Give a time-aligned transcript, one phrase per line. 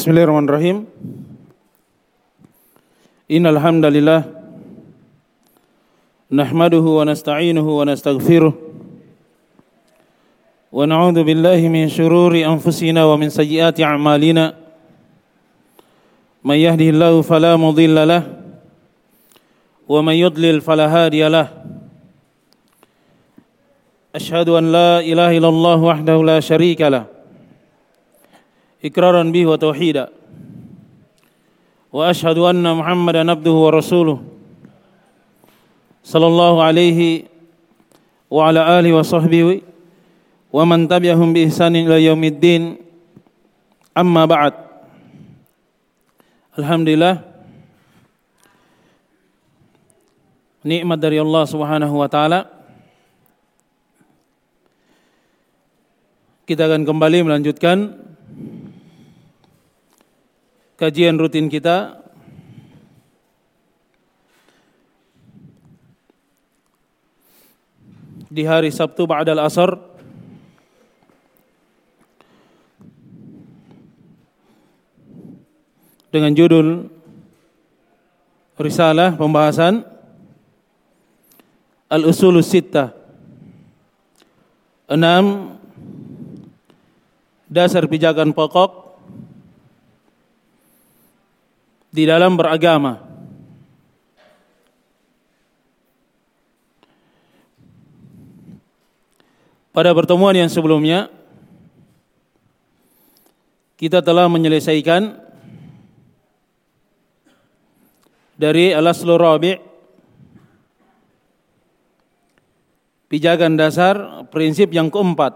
[0.00, 0.88] Bismillahirrahmanirrahim.
[3.28, 4.32] Innal hamdalillah
[6.32, 8.48] nahmaduhu wa nasta'inuhu wa nastaghfiruh
[10.72, 14.56] wa na'udzu billahi min shururi anfusina wa min sayyiati a'malina.
[16.48, 18.24] May yahdihillahu fala mudilla lah
[19.84, 21.52] wa may yudlil fala hadiya lah.
[24.16, 27.19] Ashhadu an la ilaha illallah wahdahu la syarika lah.
[28.85, 30.05] إقرارا به وتوحيدا
[31.93, 34.17] وأشهد أن محمدا عبده ورسوله
[36.03, 36.99] صلى الله عليه
[38.31, 39.61] وعلى آله وصحبه
[40.53, 42.63] ومن تبعهم بإحسان إلى يوم الدين
[43.97, 44.53] أما بعد
[46.55, 47.19] Alhamdulillah
[50.63, 52.47] nikmat dari Allah Subhanahu wa taala
[56.47, 57.91] kita akan kembali melanjutkan
[60.80, 62.00] kajian rutin kita.
[68.32, 69.76] Di hari Sabtu ba'dal asar.
[76.08, 76.90] Dengan judul
[78.56, 79.84] risalah pembahasan
[81.92, 82.96] Al-Usulus Sittah.
[84.90, 85.54] Enam
[87.46, 88.89] dasar pijakan pokok
[91.90, 93.02] di dalam beragama.
[99.70, 101.10] Pada pertemuan yang sebelumnya
[103.78, 105.14] kita telah menyelesaikan
[108.34, 109.14] dari al-aslu
[113.10, 115.34] pijakan dasar prinsip yang keempat.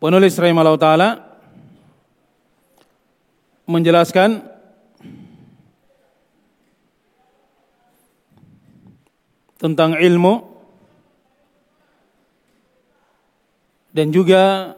[0.00, 1.29] Penulis rahimahullah taala
[3.70, 4.42] menjelaskan
[9.62, 10.42] tentang ilmu
[13.94, 14.74] dan juga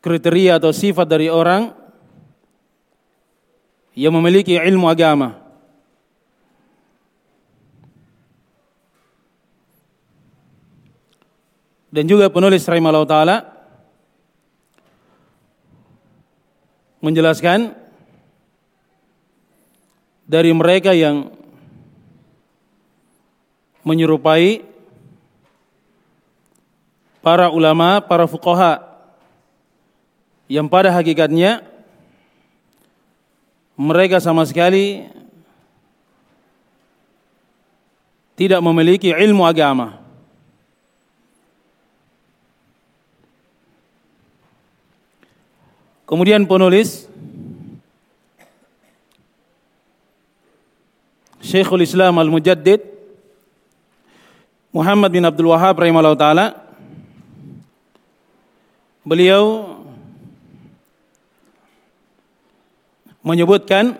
[0.00, 1.76] kriteria atau sifat dari orang
[3.92, 5.39] yang memiliki ilmu agama.
[11.90, 13.36] Dan juga penulis rahimahullah taala
[17.02, 17.74] menjelaskan
[20.30, 21.34] dari mereka yang
[23.82, 24.62] menyerupai
[27.18, 28.86] para ulama, para fuqaha
[30.46, 31.66] yang pada hakikatnya
[33.74, 35.08] mereka sama sekali
[38.36, 40.09] tidak memiliki ilmu agama.
[46.10, 47.06] Kemudian penulis
[51.38, 52.82] Syekhul Islam Al-Mujaddid
[54.74, 56.46] Muhammad bin Abdul Wahab rahimahullah taala.
[59.06, 59.78] Beliau
[63.22, 63.94] menyebutkan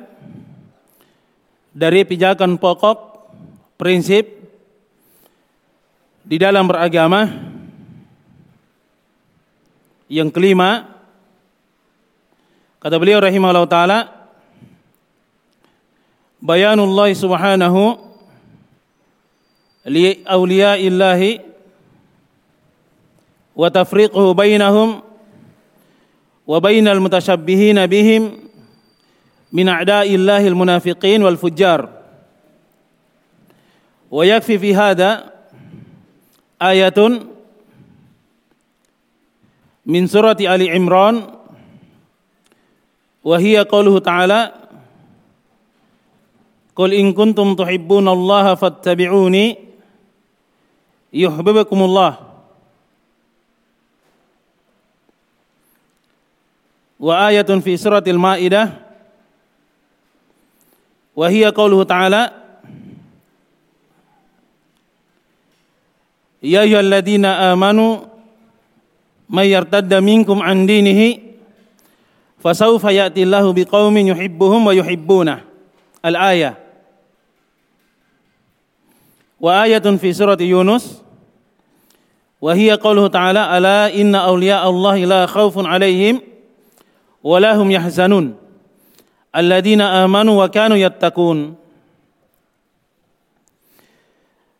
[1.71, 3.31] dari pijakan pokok
[3.79, 4.27] prinsip
[6.27, 7.31] di dalam beragama
[10.11, 11.00] yang kelima
[12.81, 13.99] Kata beliau rahimahullah taala
[16.41, 18.01] Bayanullah subhanahu
[19.85, 21.45] li awliyaillahi
[23.53, 25.05] wa tafriquhu bainahum
[26.49, 28.49] wa bainal mutasyabbihina bihim
[29.53, 31.93] min a'da'illahi al-munafiqin wal fujjar.
[34.09, 35.29] Wa yakfi fi hada
[36.57, 37.29] ayatun
[39.85, 40.09] min
[43.21, 44.61] Wahia qauluhu ta'ala
[46.81, 49.59] Qul in kuntum tuhibbunallaha fattabi'uni
[51.13, 52.13] yuhibbukumullah
[57.01, 58.81] wa ayatun fi suratil maidah
[61.13, 62.23] wa hiya ta'ala
[66.41, 68.09] ya ayyuhalladzina amanu
[69.29, 71.30] may yartadda minkum an dinihi
[72.41, 75.45] فسوف يأتي الله بقوم يحبهم ويحبونه.
[76.05, 76.59] الآية.
[79.41, 81.03] وآية في سورة يونس.
[82.41, 86.21] وهي قوله تعالى ألا إن أولياء الله لا خوف عليهم
[87.25, 88.37] ولا هم يحزنون.
[89.37, 91.55] الذين آمنوا وكانوا يتقون.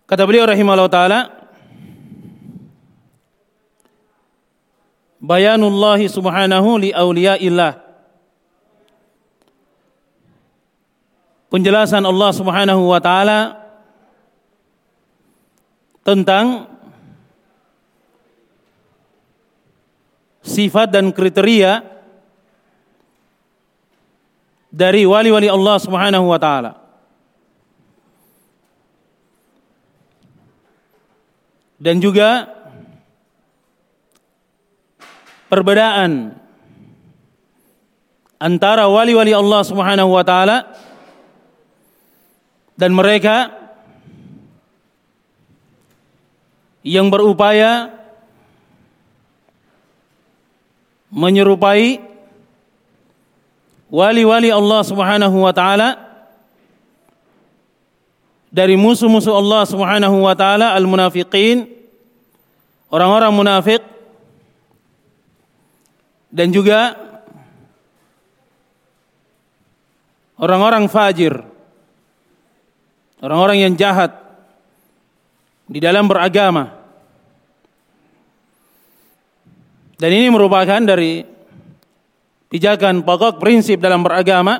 [0.09, 1.40] كتب لي رحمه الله تعالى.
[5.21, 7.91] Bayanullahi subhanahu li awliyaillah
[11.51, 13.59] Penjelasan Allah Subhanahu wa taala
[16.07, 16.71] tentang
[20.47, 21.83] sifat dan kriteria
[24.71, 26.79] dari wali-wali Allah Subhanahu wa taala.
[31.83, 32.47] Dan juga
[35.51, 36.39] perbedaan
[38.41, 40.71] antara wali-wali Allah Subhanahu wa taala
[42.79, 43.53] dan mereka
[46.81, 47.93] yang berupaya
[51.13, 52.01] menyerupai
[53.93, 55.99] wali-wali Allah Subhanahu wa taala
[58.49, 61.69] dari musuh-musuh Allah Subhanahu wa taala al-munafiqin
[62.89, 63.83] orang-orang munafik
[66.31, 66.95] dan juga
[70.39, 71.51] orang-orang fajir
[73.21, 74.17] orang-orang yang jahat
[75.71, 76.75] di dalam beragama.
[80.01, 81.21] Dan ini merupakan dari
[82.49, 84.59] pijakan pokok prinsip dalam beragama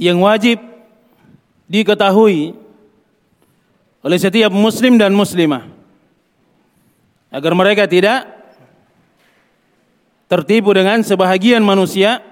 [0.00, 0.56] yang wajib
[1.68, 2.56] diketahui
[4.02, 5.68] oleh setiap muslim dan muslimah
[7.28, 8.41] agar mereka tidak
[10.32, 12.24] tertipu dengan sebahagian manusia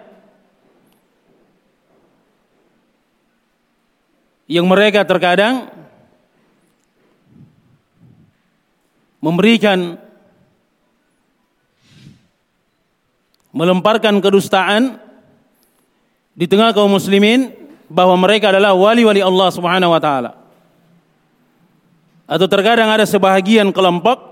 [4.48, 5.68] yang mereka terkadang
[9.20, 10.00] memberikan
[13.52, 14.96] melemparkan kedustaan
[16.32, 17.52] di tengah kaum muslimin
[17.92, 20.40] bahwa mereka adalah wali-wali Allah Subhanahu wa taala.
[22.24, 24.29] Atau terkadang ada sebahagian kelompok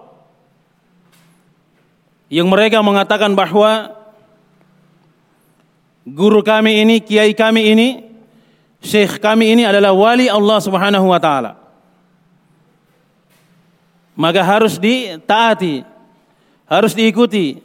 [2.28, 3.92] yang mereka mengatakan bahwa
[6.04, 7.88] guru kami ini, kiai kami ini,
[8.84, 11.68] syekh kami ini adalah wali Allah Subhanahu wa taala
[14.18, 15.86] maka harus ditaati,
[16.66, 17.62] harus diikuti.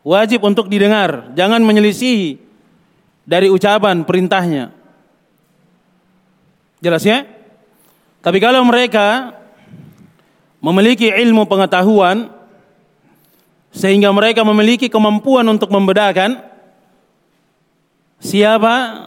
[0.00, 2.40] Wajib untuk didengar, jangan menyelisihi
[3.28, 4.72] dari ucapan perintahnya.
[6.80, 7.28] Jelas ya?
[8.24, 9.36] Tapi kalau mereka
[10.64, 12.32] memiliki ilmu pengetahuan
[13.70, 16.42] sehingga mereka memiliki kemampuan untuk membedakan
[18.18, 19.06] siapa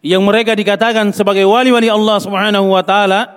[0.00, 3.36] yang mereka dikatakan sebagai wali-wali Allah Subhanahu wa taala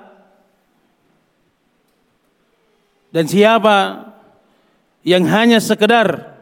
[3.10, 4.10] dan siapa
[5.02, 6.36] yang hanya sekedar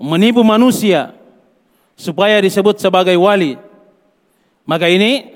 [0.00, 1.12] menipu manusia
[1.92, 3.60] supaya disebut sebagai wali.
[4.64, 5.28] Maka ini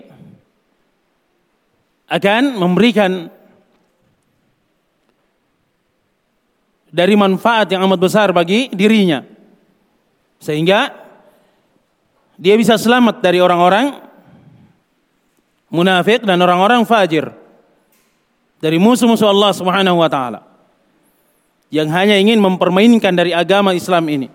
[2.09, 3.29] akan memberikan
[6.95, 9.27] dari manfaat yang amat besar bagi dirinya.
[10.39, 10.95] Sehingga
[12.39, 13.99] dia bisa selamat dari orang-orang
[15.75, 17.35] munafik dan orang-orang fajir.
[18.63, 20.47] Dari musuh-musuh Allah Subhanahu wa taala.
[21.75, 24.31] Yang hanya ingin mempermainkan dari agama Islam ini.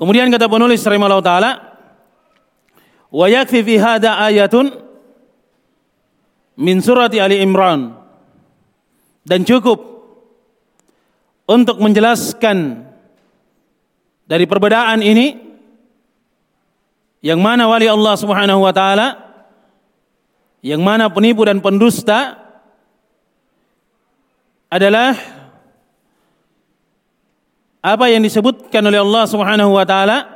[0.00, 1.52] Kemudian kata penulis rahimahullah taala
[3.12, 4.72] wa yakfi fi hada ayatun
[6.56, 7.92] min surati Ali Imran.
[9.22, 9.91] Dan cukup
[11.52, 12.88] untuk menjelaskan
[14.24, 15.36] dari perbedaan ini
[17.20, 19.20] yang mana wali Allah Subhanahu wa taala
[20.64, 22.40] yang mana penipu dan pendusta
[24.72, 25.12] adalah
[27.82, 30.32] apa yang disebutkan oleh Allah Subhanahu wa taala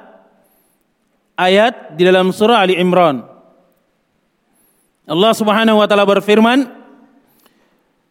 [1.41, 3.25] ayat di dalam surah Ali Imran.
[5.07, 6.67] Allah Subhanahu wa taala berfirman,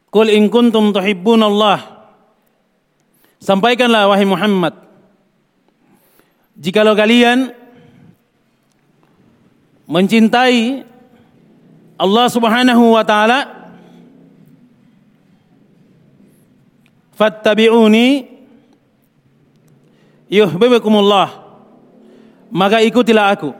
[0.08, 1.95] "Qul in kuntum tuhibbunallah"
[3.46, 4.74] Sampaikanlah wahai Muhammad,
[6.58, 7.54] jikalau kalian
[9.86, 10.82] mencintai
[11.94, 13.70] Allah Subhanahu wa taala
[17.14, 18.26] fattabi'uni
[20.26, 21.30] yuhibbukumullah
[22.50, 23.54] maka ikutilah aku.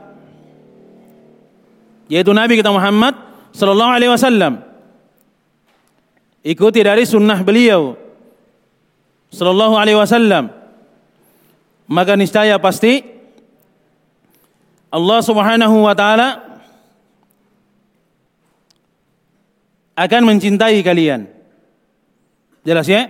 [2.10, 3.14] Yaitu Nabi kita Muhammad
[3.54, 4.66] sallallahu alaihi wasallam.
[6.42, 8.05] Ikuti dari sunnah beliau
[9.36, 10.48] sallallahu alaihi wasallam
[11.86, 13.04] maka niscaya pasti
[14.88, 16.40] Allah Subhanahu wa taala
[19.96, 21.28] akan mencintai kalian.
[22.66, 23.08] Jelas ya?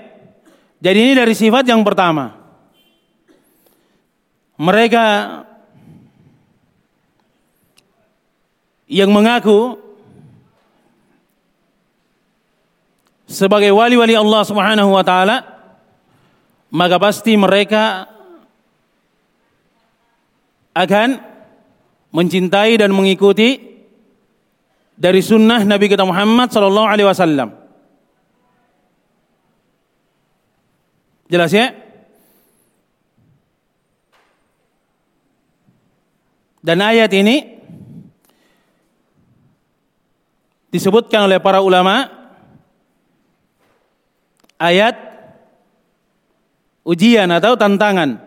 [0.78, 2.36] Jadi ini dari sifat yang pertama.
[4.56, 5.04] Mereka
[8.86, 9.76] yang mengaku
[13.26, 15.55] sebagai wali-wali Allah Subhanahu wa taala
[16.76, 18.04] maka pasti mereka
[20.76, 21.16] akan
[22.12, 23.80] mencintai dan mengikuti
[24.92, 27.48] dari sunnah Nabi kita Muhammad sallallahu alaihi wasallam.
[31.32, 31.72] Jelas ya?
[36.60, 37.56] Dan ayat ini
[40.68, 42.10] disebutkan oleh para ulama
[44.60, 45.05] ayat
[46.86, 48.22] ujian atau tantangan.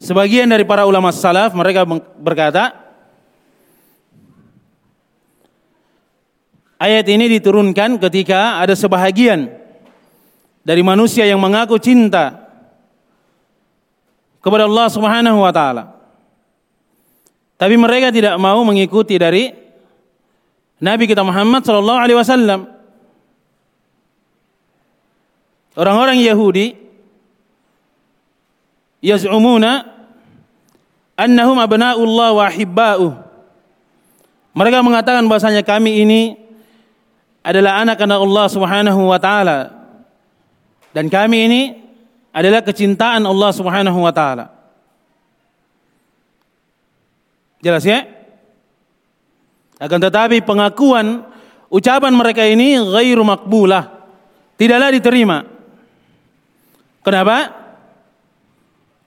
[0.00, 1.84] Sebagian dari para ulama salaf mereka
[2.20, 2.72] berkata
[6.80, 9.52] ayat ini diturunkan ketika ada sebahagian
[10.64, 12.48] dari manusia yang mengaku cinta
[14.40, 15.84] kepada Allah Subhanahu wa taala.
[17.60, 19.52] Tapi mereka tidak mau mengikuti dari
[20.80, 22.79] Nabi kita Muhammad sallallahu alaihi wasallam.
[25.80, 26.76] Orang-orang Yahudi
[29.00, 29.88] yaz'umuna
[31.16, 32.48] annahum abna'ullah wa.
[34.52, 36.36] Mereka mengatakan bahasanya kami ini
[37.40, 39.72] adalah anak-anak Allah Subhanahu wa taala.
[40.92, 41.62] Dan kami ini
[42.28, 44.52] adalah kecintaan Allah Subhanahu wa taala.
[47.64, 48.04] Jelas ya?
[49.80, 51.24] Akan tetapi pengakuan
[51.72, 53.88] ucapan mereka ini ghairu makbulah.
[54.60, 55.59] Tidaklah diterima.
[57.00, 57.56] Kenapa?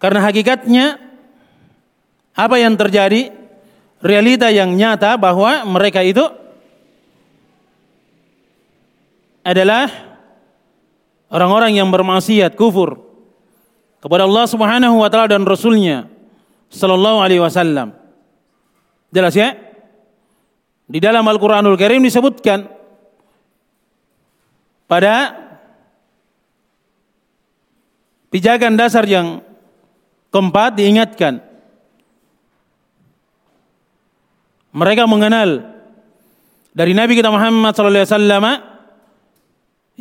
[0.01, 0.85] Karena hakikatnya
[2.33, 3.29] apa yang terjadi
[4.01, 6.25] realita yang nyata bahwa mereka itu
[9.45, 9.87] adalah
[11.29, 12.99] orang-orang yang bermaksiat kufur
[14.01, 16.09] kepada Allah Subhanahu wa taala dan rasulnya
[16.73, 17.93] sallallahu alaihi wasallam.
[19.13, 19.53] Jelas ya?
[20.89, 22.65] Di dalam Al-Qur'anul Karim disebutkan
[24.89, 25.42] pada
[28.33, 29.45] pijakan dasar yang
[30.33, 31.37] keempat diingatkan.
[34.73, 35.69] Mereka mengenal
[36.73, 38.45] dari Nabi kita Muhammad sallallahu alaihi wasallam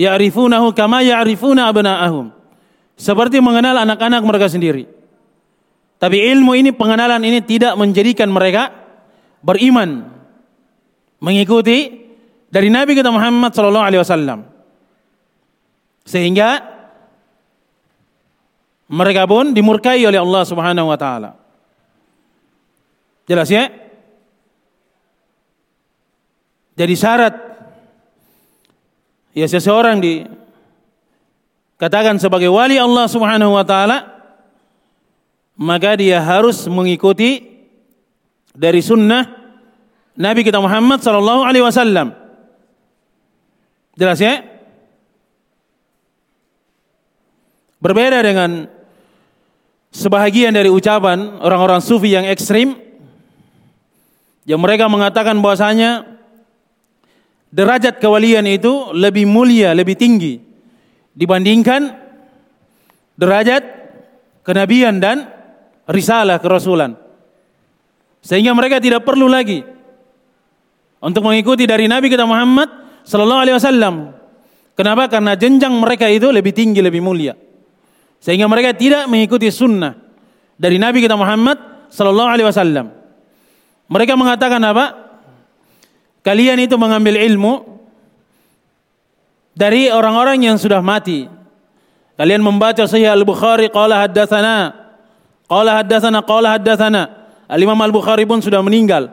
[0.01, 2.33] ya'rifunahu kama ya'rifuna abna'ahum.
[2.97, 4.89] Seperti mengenal anak-anak mereka sendiri.
[6.01, 8.73] Tapi ilmu ini pengenalan ini tidak menjadikan mereka
[9.45, 10.09] beriman
[11.21, 12.09] mengikuti
[12.49, 14.49] dari Nabi kita Muhammad sallallahu alaihi wasallam.
[16.09, 16.72] Sehingga
[18.93, 21.33] mereka pun dimurkai oleh Allah Subhanahu wa taala.
[23.25, 23.73] Jelas ya?
[26.77, 27.33] Jadi syarat
[29.33, 34.13] ya seseorang dikatakan sebagai wali Allah Subhanahu wa taala
[35.57, 37.49] maka dia harus mengikuti
[38.53, 39.25] dari sunnah
[40.21, 42.13] Nabi kita Muhammad sallallahu alaihi wasallam.
[43.97, 44.45] Jelas ya?
[47.81, 48.72] Berbeda dengan
[49.93, 52.75] sebahagian dari ucapan orang-orang sufi yang ekstrim
[54.49, 56.09] yang mereka mengatakan bahwasanya
[57.53, 60.41] derajat kewalian itu lebih mulia, lebih tinggi
[61.13, 61.93] dibandingkan
[63.21, 63.63] derajat
[64.43, 65.29] kenabian dan
[65.87, 66.97] risalah kerasulan.
[68.25, 69.63] Sehingga mereka tidak perlu lagi
[71.03, 72.71] untuk mengikuti dari Nabi kita Muhammad
[73.05, 73.95] sallallahu alaihi wasallam.
[74.73, 75.11] Kenapa?
[75.13, 77.37] Karena jenjang mereka itu lebih tinggi, lebih mulia.
[78.23, 79.99] Sehingga mereka tidak mengikuti sunnah
[80.55, 81.59] dari Nabi kita Muhammad
[81.91, 82.95] sallallahu alaihi wasallam.
[83.91, 84.95] Mereka mengatakan apa?
[86.23, 87.67] Kalian itu mengambil ilmu
[89.59, 91.27] dari orang-orang yang sudah mati.
[92.15, 94.71] Kalian membaca Sahih Al-Bukhari qala haddatsana
[95.51, 97.03] qala haddatsana qala haddatsana
[97.51, 99.11] Al-Imam Al-Bukhari pun sudah meninggal.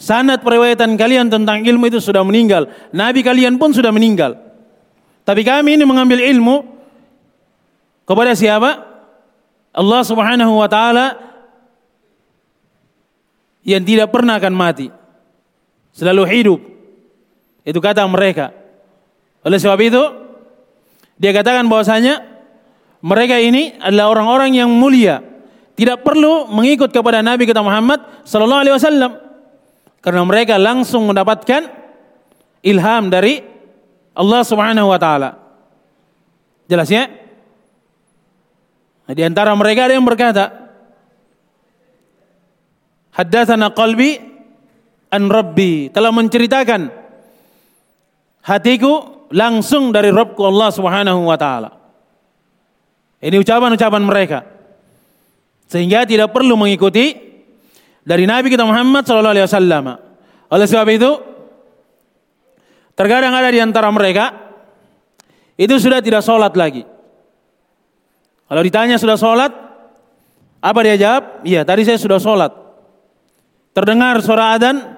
[0.00, 2.72] Sanad periwayatan kalian tentang ilmu itu sudah meninggal.
[2.96, 4.40] Nabi kalian pun sudah meninggal.
[5.24, 6.75] Tapi kami ini mengambil ilmu
[8.06, 8.86] kepada siapa?
[9.76, 11.18] Allah Subhanahu wa taala
[13.66, 14.88] yang tidak pernah akan mati.
[15.90, 16.60] Selalu hidup.
[17.66, 18.54] Itu kata mereka.
[19.42, 20.02] Oleh sebab itu,
[21.18, 22.22] dia katakan bahwasanya
[23.02, 25.20] mereka ini adalah orang-orang yang mulia
[25.76, 29.12] tidak perlu mengikut kepada Nabi kita Muhammad sallallahu alaihi wasallam
[30.00, 31.68] karena mereka langsung mendapatkan
[32.64, 33.44] ilham dari
[34.16, 35.36] Allah Subhanahu wa taala.
[36.66, 37.25] Jelas ya?
[39.06, 40.66] Nah, di antara mereka ada yang berkata,
[43.16, 44.20] Haddatsana qalbi
[45.08, 46.92] an rabbi telah menceritakan
[48.44, 51.70] hatiku langsung dari Rabbku Allah Subhanahu wa taala.
[53.24, 54.44] Ini ucapan-ucapan mereka.
[55.66, 57.16] Sehingga tidak perlu mengikuti
[58.06, 59.84] dari Nabi kita Muhammad sallallahu alaihi wasallam.
[60.52, 61.10] Oleh sebab itu
[62.94, 64.30] terkadang ada di antara mereka
[65.58, 66.86] itu sudah tidak sholat lagi.
[68.46, 69.52] Kalau ditanya sudah sholat,
[70.62, 71.42] apa dia jawab?
[71.42, 72.54] Iya, tadi saya sudah sholat.
[73.74, 74.96] Terdengar suara adzan,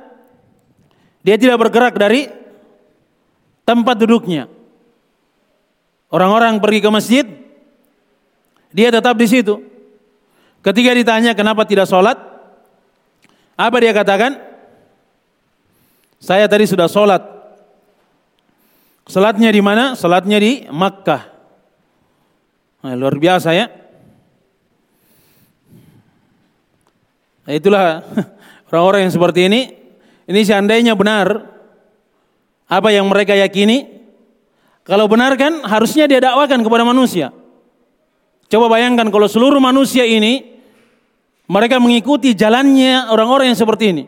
[1.24, 2.28] dia tidak bergerak dari
[3.64, 4.48] tempat duduknya.
[6.08, 7.26] Orang-orang pergi ke masjid,
[8.72, 9.60] dia tetap di situ.
[10.60, 12.16] Ketika ditanya kenapa tidak sholat,
[13.56, 14.36] apa dia katakan?
[16.20, 17.22] Saya tadi sudah sholat.
[19.08, 19.96] Sholatnya di mana?
[19.96, 21.37] Sholatnya di Makkah.
[22.78, 23.66] Nah, luar biasa ya.
[27.48, 28.06] Nah, itulah
[28.70, 29.60] orang-orang yang seperti ini.
[30.28, 31.48] Ini seandainya benar
[32.68, 33.98] apa yang mereka yakini.
[34.84, 37.32] Kalau benar kan harusnya dia dakwakan kepada manusia.
[38.48, 40.56] Coba bayangkan kalau seluruh manusia ini
[41.48, 44.04] mereka mengikuti jalannya orang-orang yang seperti ini.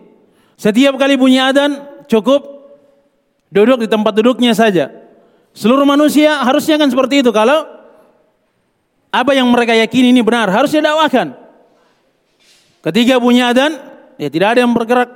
[0.60, 2.44] Setiap kali bunyi adzan cukup
[3.48, 4.92] duduk di tempat duduknya saja.
[5.56, 7.79] Seluruh manusia harusnya kan seperti itu kalau
[9.10, 11.34] apa yang mereka yakini ini benar harusnya dakwakan.
[12.80, 13.76] Ketika bunyi adzan
[14.16, 15.10] ya tidak ada yang bergerak.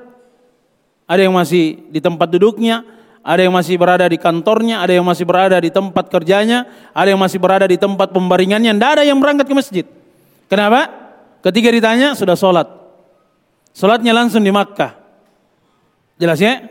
[1.04, 2.80] Ada yang masih di tempat duduknya,
[3.20, 6.64] ada yang masih berada di kantornya, ada yang masih berada di tempat kerjanya,
[6.96, 9.86] ada yang masih berada di tempat pembaringannya, tidak ada yang berangkat ke masjid.
[10.48, 10.88] Kenapa?
[11.44, 12.68] Ketika ditanya sudah sholat.
[13.76, 14.96] Sholatnya langsung di Makkah.
[16.16, 16.64] Jelas ya?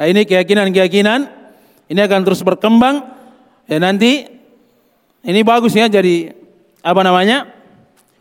[0.00, 1.20] Nah, ini keyakinan-keyakinan.
[1.92, 3.04] Ini akan terus berkembang.
[3.68, 4.28] Ya nanti
[5.24, 6.43] ini bagus ya jadi
[6.84, 7.48] apa namanya?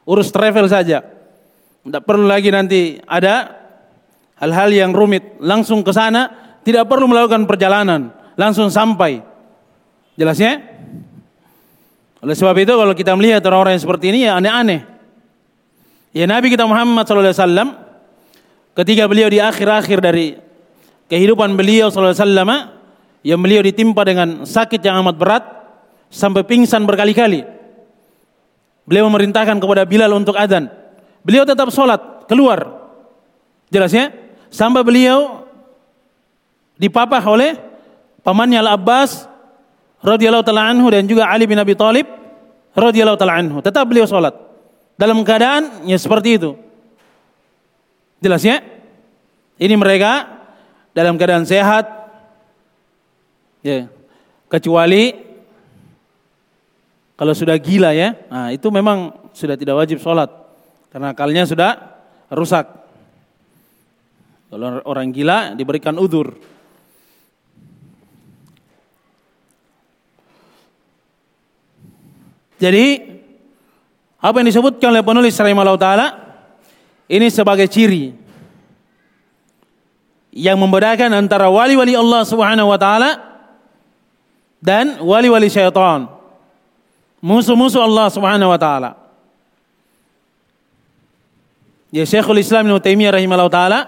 [0.07, 1.03] Urus travel saja.
[1.83, 3.51] Tidak perlu lagi nanti ada
[4.39, 5.35] hal-hal yang rumit.
[5.43, 8.15] Langsung ke sana, tidak perlu melakukan perjalanan.
[8.39, 9.19] Langsung sampai.
[10.15, 10.63] Jelas ya?
[12.23, 14.87] Oleh sebab itu kalau kita melihat orang-orang yang seperti ini ya aneh-aneh.
[16.15, 17.75] Ya Nabi kita Muhammad SAW
[18.79, 20.39] ketika beliau di akhir-akhir dari
[21.11, 22.15] kehidupan beliau SAW
[23.27, 25.43] yang beliau ditimpa dengan sakit yang amat berat
[26.07, 27.43] sampai pingsan berkali-kali.
[28.83, 30.67] Beliau memerintahkan kepada Bilal untuk adzan.
[31.23, 32.67] Beliau tetap sholat keluar.
[33.71, 34.11] Jelas ya?
[34.51, 35.47] Sampai beliau
[36.75, 37.55] dipapah oleh
[38.21, 39.25] pamannya Al Abbas
[40.03, 42.05] radhiyallahu taala anhu dan juga Ali bin Abi Thalib
[42.75, 43.63] radhiyallahu taala anhu.
[43.63, 44.35] Tetap beliau sholat.
[44.99, 46.59] Dalam keadaan ya seperti itu.
[48.19, 48.59] Jelas ya?
[49.57, 50.27] Ini mereka
[50.91, 51.87] dalam keadaan sehat.
[53.63, 53.87] Ya.
[54.51, 55.22] Kecuali
[57.13, 60.29] kalau sudah gila ya, nah itu memang sudah tidak wajib sholat.
[60.89, 61.77] Karena akalnya sudah
[62.33, 62.65] rusak.
[64.53, 66.37] Kalau orang gila diberikan udur.
[72.61, 72.85] Jadi
[74.23, 76.07] apa yang disebutkan oleh penulis rahimahullah taala
[77.11, 78.15] ini sebagai ciri
[80.31, 83.19] yang membedakan antara wali-wali Allah Subhanahu wa taala
[84.63, 86.07] dan wali-wali syaitan.
[87.23, 88.99] Musuh-musuh Allah Subhanahu wa taala.
[91.95, 93.79] Ya Syekhul Islam Ibnu Taimiyah rahimahullah taala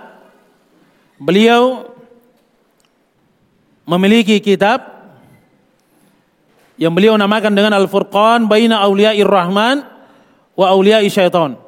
[1.19, 1.91] beliau
[3.84, 4.88] memiliki kitab
[6.80, 9.84] yang beliau namakan dengan Al-Furqan baina auliya'ir rahman
[10.56, 11.60] wa aulia syaitan.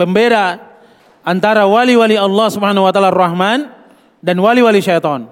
[0.00, 0.60] Pembeda
[1.22, 3.68] antara wali-wali Allah Subhanahu wa taala Rahman
[4.24, 5.28] dan wali-wali syaitan.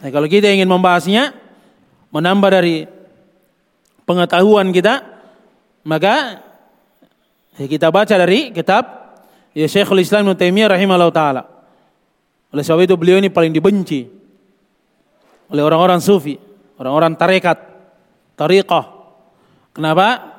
[0.00, 1.36] Nah, kalau kita ingin membahasnya,
[2.08, 2.88] menambah dari
[4.10, 5.06] pengetahuan kita,
[5.86, 6.42] maka
[7.54, 9.14] ya kita baca dari kitab
[9.54, 11.42] ya Syekhul Islam Ibnu Taimiyah rahimahullah taala.
[12.50, 14.10] Oleh sebab itu beliau ini paling dibenci
[15.50, 16.34] oleh orang-orang sufi,
[16.78, 17.58] orang-orang tarekat,
[18.34, 18.90] tariqah.
[19.70, 20.38] Kenapa?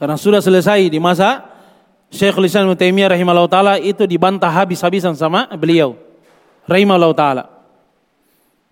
[0.00, 1.44] Karena sudah selesai di masa
[2.08, 6.00] Syekh Islam Ibnu Taimiyah rahimahullah taala itu dibantah habis-habisan sama beliau
[6.64, 7.44] rahimahullah taala.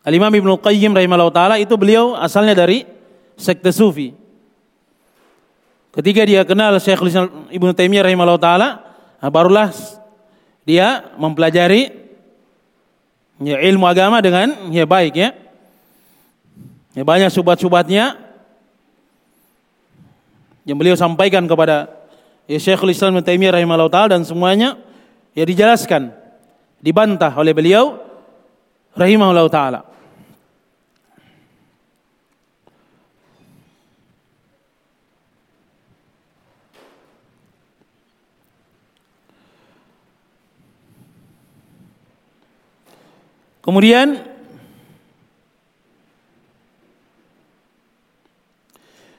[0.02, 2.88] Al Imam Ibnu Qayyim rahimahullah taala itu beliau asalnya dari
[3.36, 4.27] sekte sufi.
[5.88, 8.68] Ketika dia kenal Syekh Islam Ibnu Taimiyah rahimahullah taala,
[9.18, 9.72] nah barulah
[10.68, 11.88] dia mempelajari
[13.40, 15.32] ya, ilmu agama dengan ya baik ya.
[16.92, 18.20] Ya banyak subat-subatnya
[20.68, 21.88] yang beliau sampaikan kepada
[22.44, 24.76] ya Syekhul Islam Ibnu Taimiyah rahimahullah taala dan semuanya
[25.32, 26.12] ya dijelaskan,
[26.84, 27.96] dibantah oleh beliau
[28.92, 29.80] rahimahullah taala.
[43.68, 44.16] Kemudian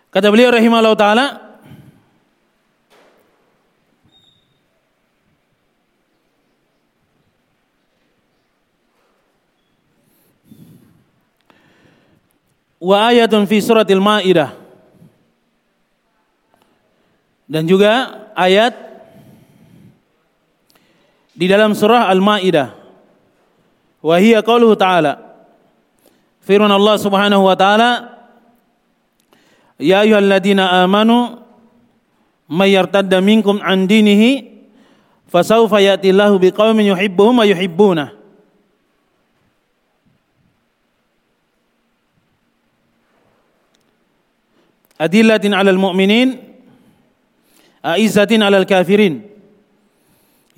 [0.10, 1.26] kata beliau rahimahullah taala
[12.82, 14.58] wa ayatun fi suratil maidah.
[17.46, 18.74] Dan juga ayat
[21.38, 22.79] di dalam surah al-maidah.
[24.00, 25.20] Wa hiya qauluhu ta'ala.
[26.44, 28.16] Firman Allah Subhanahu wa taala,
[29.78, 31.44] "Ya ayyuhalladzina amanu
[32.50, 34.50] may yartadda minkum an dinihi
[35.30, 38.20] fasawfa ya'ti Allahu biqaumin yuhibbuhum wa yuhibbunah."
[45.00, 46.36] adillatin 'alal mu'minin
[47.80, 49.24] a'izzatin 'alal kafirin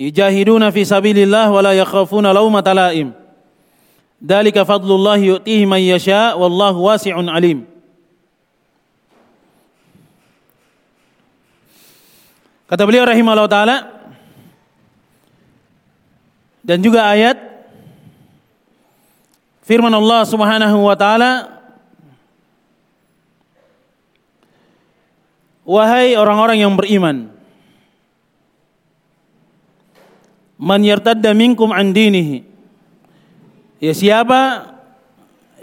[0.02, 3.21] yujahiduna fi sabilillah wa la yakhafuna lawmata la'im
[4.22, 7.66] dalika fadlullah yu'tihi man yasha wallahu wasi'un alim.
[12.70, 13.78] Kata beliau rahimahullah taala
[16.64, 17.36] dan juga ayat
[19.66, 21.32] firman Allah Subhanahu wa taala
[25.62, 27.30] Wahai orang-orang yang beriman
[30.58, 32.51] Man yartadda minkum an dinihi
[33.82, 34.72] Ya siapa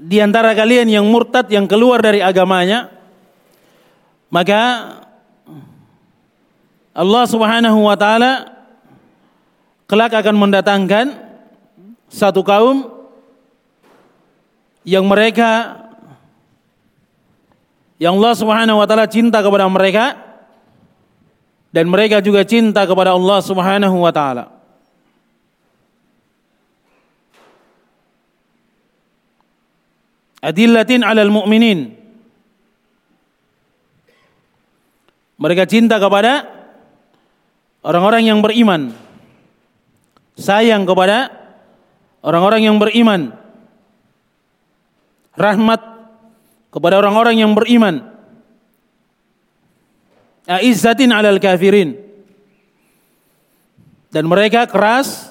[0.02, 2.90] di antara kalian yang murtad yang keluar dari agamanya
[4.26, 4.62] maka
[6.90, 8.58] Allah Subhanahu wa taala
[9.86, 11.06] kelak akan mendatangkan
[12.10, 12.90] satu kaum
[14.82, 15.78] yang mereka
[18.02, 20.18] yang Allah Subhanahu wa taala cinta kepada mereka
[21.70, 24.57] dan mereka juga cinta kepada Allah Subhanahu wa taala.
[30.38, 31.98] Adillatin 'alal mu'minin.
[35.38, 36.46] Mereka cinta kepada
[37.86, 38.90] orang-orang yang beriman.
[40.38, 41.30] Sayang kepada
[42.22, 43.34] orang-orang yang beriman.
[45.38, 45.80] Rahmat
[46.74, 48.02] kepada orang-orang yang beriman.
[50.46, 51.94] Aizzatin alal kafirin.
[54.10, 55.30] Dan mereka keras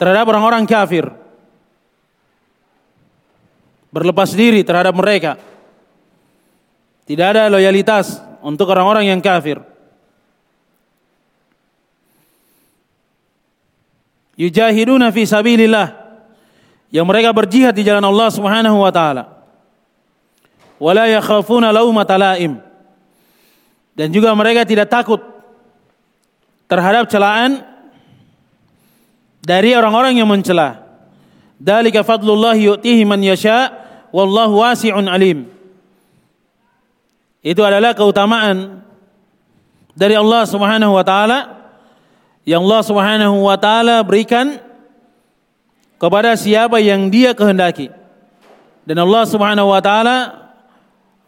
[0.00, 1.19] terhadap orang-orang kafir.
[3.90, 5.34] Berlepas diri terhadap mereka.
[7.06, 9.58] Tidak ada loyalitas untuk orang-orang yang kafir.
[14.38, 15.98] Yujahiduna fi sabilillah.
[16.94, 19.40] Yang mereka berjihad di jalan Allah Subhanahu wa taala
[20.80, 22.56] wala yakhafuna laumata laim.
[23.92, 25.20] Dan juga mereka tidak takut
[26.64, 27.60] terhadap celaan
[29.44, 30.80] dari orang-orang yang mencela.
[31.60, 33.76] Dalika fadlullah yu'tihi man yasha
[34.10, 35.48] wallahu wasi'un alim.
[37.40, 38.84] Itu adalah keutamaan
[39.96, 41.38] dari Allah Subhanahu wa taala
[42.44, 44.60] yang Allah Subhanahu wa taala berikan
[45.96, 47.88] kepada siapa yang Dia kehendaki.
[48.84, 50.18] Dan Allah Subhanahu wa taala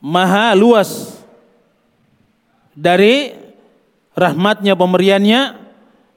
[0.03, 1.21] maha luas
[2.73, 3.37] dari
[4.17, 5.43] rahmatnya pemberiannya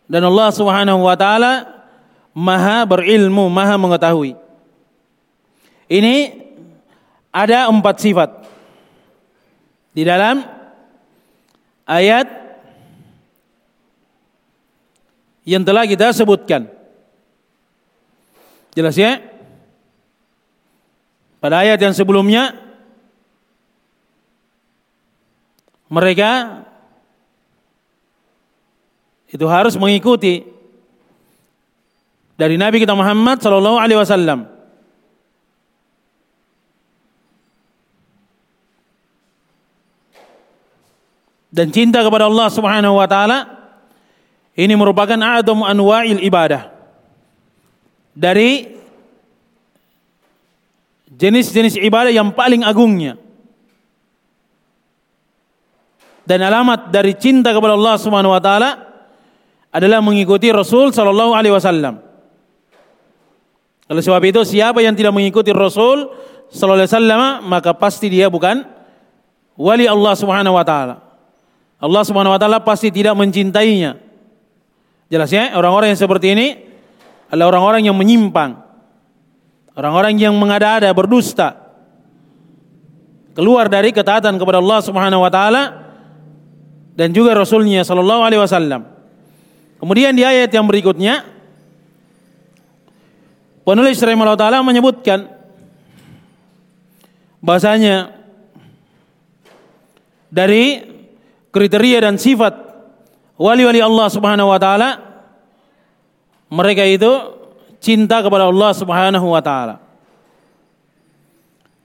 [0.07, 1.67] dan Allah Subhanahu wa taala
[2.35, 4.35] maha berilmu, maha mengetahui.
[5.87, 6.44] Ini
[7.35, 8.47] ada empat sifat
[9.91, 10.39] di dalam
[11.83, 12.31] ayat
[15.43, 16.71] yang telah kita sebutkan.
[18.71, 19.19] Jelas ya?
[21.43, 22.55] Pada ayat yang sebelumnya
[25.91, 26.63] mereka
[29.29, 30.47] itu harus mengikuti
[32.39, 34.54] dari Nabi kita Muhammad sallallahu alaihi wasallam.
[41.55, 43.47] Dan cinta kepada Allah Subhanahu wa taala
[44.59, 46.67] ini merupakan a'dhamu anwa'il ibadah.
[48.11, 48.75] Dari
[51.15, 53.15] jenis-jenis ibadah yang paling agungnya.
[56.25, 58.69] dan alamat dari cinta kepada Allah Subhanahu wa taala
[59.69, 62.01] adalah mengikuti Rasul sallallahu alaihi wasallam.
[63.85, 66.09] Oleh sebab itu siapa yang tidak mengikuti Rasul
[66.49, 68.65] sallallahu alaihi wasallam maka pasti dia bukan
[69.53, 71.04] wali Allah Subhanahu wa taala.
[71.79, 73.99] Allah Subhanahu wa taala pasti tidak mencintainya.
[75.11, 76.47] Jelas ya, orang-orang yang seperti ini
[77.29, 78.63] adalah orang-orang yang menyimpang.
[79.75, 81.61] Orang-orang yang mengada-ada, berdusta.
[83.35, 85.63] Keluar dari ketaatan kepada Allah Subhanahu wa taala
[86.95, 88.81] dan juga Rasulnya Shallallahu Alaihi Wasallam.
[89.75, 91.27] Kemudian di ayat yang berikutnya,
[93.67, 95.27] penulis Rahimahullah Taala menyebutkan
[97.43, 98.15] bahasanya
[100.31, 100.94] dari
[101.55, 102.51] kriteria dan sifat
[103.39, 104.89] wali-wali Allah Subhanahu Wa Taala
[106.51, 107.11] mereka itu
[107.79, 109.75] cinta kepada Allah Subhanahu Wa Taala.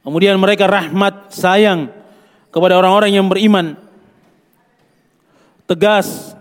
[0.00, 1.92] Kemudian mereka rahmat, sayang
[2.48, 3.76] kepada orang-orang yang beriman.
[5.68, 6.34] Tegas,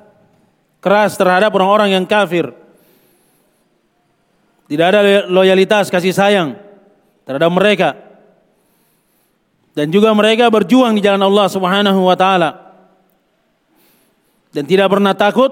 [0.80, 2.50] keras terhadap orang-orang yang kafir.
[4.72, 6.56] Tidak ada loyalitas kasih sayang
[7.28, 7.89] terhadap mereka.
[9.76, 12.68] Dan juga mereka berjuang di jalan Allah Subhanahu wa taala.
[14.49, 15.51] Dan tidak pernah takut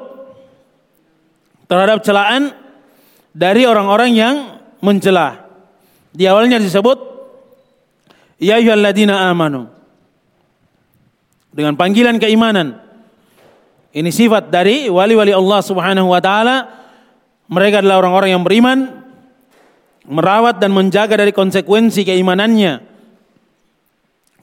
[1.70, 2.56] terhadap celaan
[3.36, 4.36] dari orang-orang yang
[4.82, 5.46] mencela.
[6.10, 6.98] Di awalnya disebut
[8.42, 9.70] ya ayyuhalladzina amanu.
[11.54, 12.82] Dengan panggilan keimanan.
[13.94, 16.70] Ini sifat dari wali-wali Allah Subhanahu wa taala.
[17.50, 18.78] Mereka adalah orang-orang yang beriman,
[20.06, 22.84] merawat dan menjaga dari konsekuensi keimanannya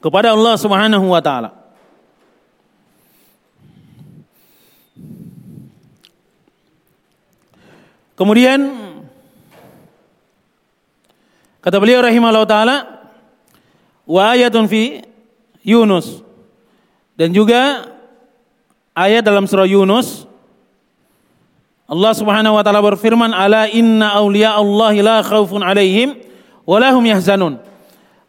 [0.02, 1.63] kepada Allah Subhanahu wa taala.
[8.14, 8.70] Kemudian
[11.58, 12.76] kata beliau rahimahullah taala
[14.06, 15.02] wa ayatun fi
[15.66, 16.22] Yunus.
[17.18, 17.90] Dan juga
[18.94, 20.26] ayat dalam surah Yunus
[21.84, 26.16] Allah Subhanahu wa taala berfirman ala inna awliya Allah la khaufun alaihim
[26.64, 27.60] wa lahum yahzanun.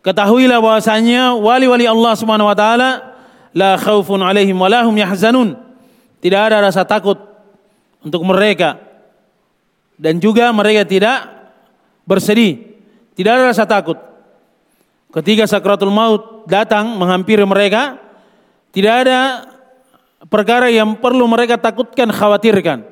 [0.02, 3.15] Ketahuilah bahwasanya wali-wali Allah Subhanahu wa taala
[3.56, 5.56] la khaufun alaihim wa lahum yahzanun.
[6.19, 7.21] Tidak ada rasa takut
[8.02, 8.82] untuk mereka
[9.95, 11.27] dan juga mereka tidak
[12.08, 12.75] bersedih.
[13.15, 13.95] Tidak ada rasa takut.
[15.15, 17.95] Ketika sakratul maut datang menghampiri mereka,
[18.75, 19.19] tidak ada
[20.27, 22.84] perkara yang perlu mereka takutkan, khawatirkan.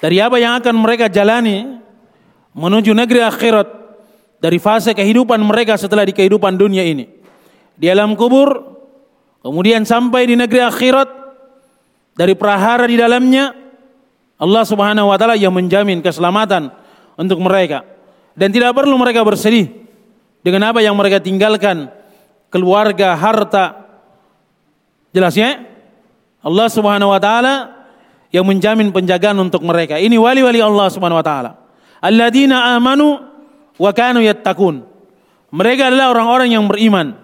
[0.00, 1.80] Dari apa yang akan mereka jalani
[2.56, 3.68] menuju negeri akhirat
[4.40, 7.04] dari fase kehidupan mereka setelah di kehidupan dunia ini.
[7.76, 8.56] Di alam kubur,
[9.44, 11.08] kemudian sampai di negeri akhirat
[12.16, 13.65] dari prahara di dalamnya
[14.36, 16.68] Allah Subhanahu wa taala yang menjamin keselamatan
[17.16, 17.88] untuk mereka
[18.36, 19.72] dan tidak perlu mereka bersedih
[20.44, 21.88] dengan apa yang mereka tinggalkan
[22.52, 23.88] keluarga, harta.
[25.10, 25.64] Jelasnya
[26.44, 27.54] Allah Subhanahu wa taala
[28.30, 29.96] yang menjamin penjagaan untuk mereka.
[29.96, 31.50] Ini wali-wali Allah Subhanahu wa taala.
[32.04, 33.18] Alladzina amanu
[33.80, 34.84] wa kanu yattaqun.
[35.50, 37.16] Mereka adalah orang-orang yang beriman.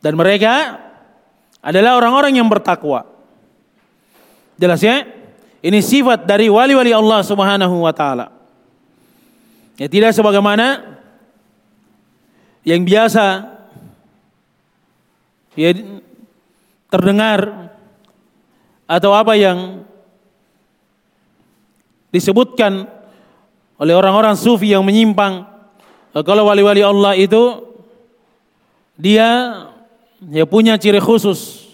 [0.00, 0.80] Dan mereka
[1.64, 3.08] adalah orang-orang yang bertakwa.
[4.60, 5.13] Jelas ya?
[5.64, 8.28] Ini sifat dari wali-wali Allah Subhanahu wa taala.
[9.80, 11.00] Ya tidak sebagaimana
[12.68, 13.48] yang biasa
[15.56, 15.72] ya
[16.92, 17.72] terdengar
[18.84, 19.88] atau apa yang
[22.12, 22.84] disebutkan
[23.80, 25.48] oleh orang-orang sufi yang menyimpang.
[26.12, 27.72] Kalau wali-wali Allah itu
[29.00, 29.64] dia
[30.28, 31.72] ya punya ciri khusus.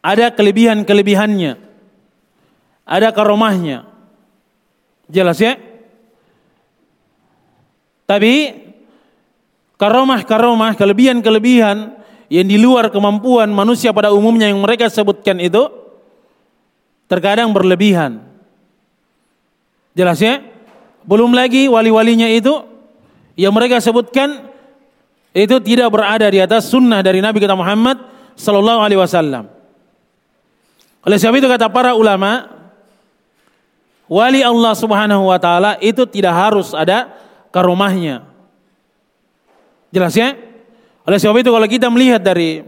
[0.00, 1.71] Ada kelebihan-kelebihannya
[2.92, 3.88] ada karomahnya
[5.08, 5.56] jelas ya
[8.04, 8.60] tapi
[9.80, 11.96] karomah-karomah kelebihan-kelebihan
[12.28, 15.68] yang di luar kemampuan manusia pada umumnya yang mereka sebutkan itu
[17.08, 18.24] terkadang berlebihan.
[19.92, 20.40] Jelas ya?
[21.04, 22.52] Belum lagi wali-walinya itu
[23.36, 24.48] yang mereka sebutkan
[25.32, 28.00] itu tidak berada di atas sunnah dari Nabi kita Muhammad
[28.36, 29.48] sallallahu alaihi wasallam.
[31.02, 32.51] Oleh sebab itu kata para ulama,
[34.12, 37.08] wali Allah Subhanahu wa taala itu tidak harus ada
[37.48, 38.28] karomahnya.
[39.88, 40.36] Jelas ya?
[41.08, 42.60] Oleh sebab itu kalau kita melihat dari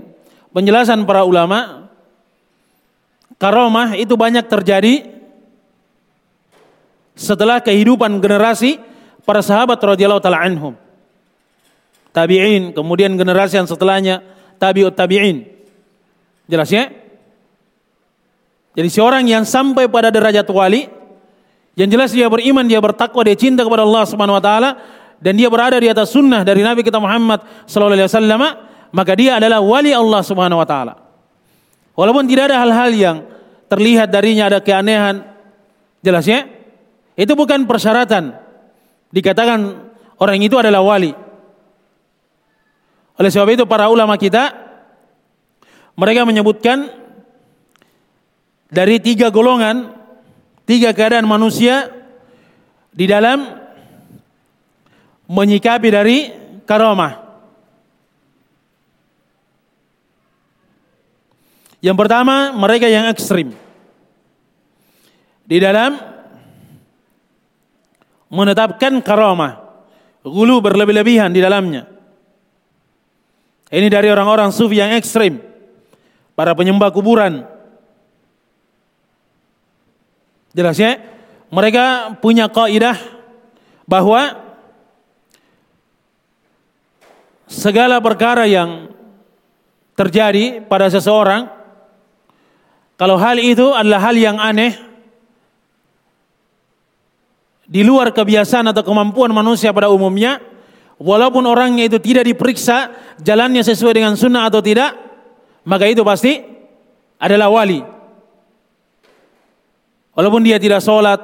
[0.56, 1.88] penjelasan para ulama,
[3.36, 5.12] karomah itu banyak terjadi
[7.12, 8.80] setelah kehidupan generasi
[9.28, 10.74] para sahabat radhiyallahu taala anhum.
[12.14, 14.22] Tabi'in, kemudian generasi yang setelahnya
[14.56, 15.44] tabi'ut tabi'in.
[16.46, 16.86] Jelas ya?
[18.74, 20.90] Jadi seorang yang sampai pada derajat wali,
[21.74, 24.78] yang jelas dia beriman, dia bertakwa, dia cinta kepada Allah Subhanahu wa taala,
[25.18, 28.42] dan dia berada di atas sunnah dari Nabi kita Muhammad sallallahu alaihi wasallam,
[28.94, 30.94] maka dia adalah wali Allah Subhanahu wa taala.
[31.94, 33.16] Walaupun tidak ada hal-hal yang
[33.70, 35.26] terlihat darinya ada keanehan,
[36.02, 36.46] jelas ya?
[37.14, 38.34] Itu bukan persyaratan
[39.14, 39.58] dikatakan
[40.18, 41.14] orang itu adalah wali.
[43.14, 44.50] Oleh sebab itu para ulama kita
[45.94, 46.90] mereka menyebutkan
[48.74, 49.93] dari tiga golongan,
[50.64, 51.92] tiga keadaan manusia
[52.92, 53.44] di dalam
[55.28, 56.16] menyikapi dari
[56.68, 57.24] karomah.
[61.84, 63.52] Yang pertama, mereka yang ekstrim.
[65.44, 66.00] Di dalam
[68.32, 69.60] menetapkan karomah.
[70.24, 71.84] Gulu berlebih-lebihan di dalamnya.
[73.68, 75.36] Ini dari orang-orang sufi yang ekstrim.
[76.32, 77.44] Para penyembah kuburan.
[80.54, 81.02] Jelasnya,
[81.50, 82.94] mereka punya kaidah
[83.84, 84.38] bahwa
[87.50, 88.90] segala perkara yang
[89.94, 91.46] terjadi pada seseorang
[92.98, 94.74] kalau hal itu adalah hal yang aneh
[97.64, 100.42] di luar kebiasaan atau kemampuan manusia pada umumnya
[100.98, 102.90] walaupun orangnya itu tidak diperiksa
[103.22, 104.94] jalannya sesuai dengan sunnah atau tidak
[105.62, 106.42] maka itu pasti
[107.22, 107.93] adalah wali
[110.14, 111.20] walaupun dia tidak sholat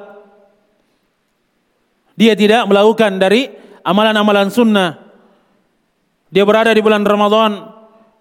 [2.18, 3.48] dia tidak melakukan dari
[3.80, 5.10] amalan-amalan sunnah
[6.30, 7.74] dia berada di bulan Ramadan,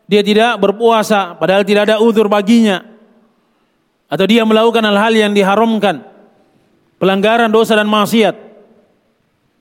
[0.10, 2.82] dia tidak berpuasa padahal tidak ada uzur baginya.
[4.10, 6.02] Atau dia melakukan hal-hal yang diharamkan.
[6.98, 8.34] Pelanggaran dosa dan maksiat.